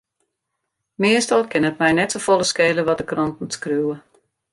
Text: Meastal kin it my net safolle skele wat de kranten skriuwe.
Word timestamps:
Meastal 1.03 1.43
kin 1.51 1.67
it 1.69 1.79
my 1.81 1.91
net 1.97 2.11
safolle 2.13 2.47
skele 2.51 2.81
wat 2.85 2.99
de 3.01 3.05
kranten 3.11 3.49
skriuwe. 3.55 3.95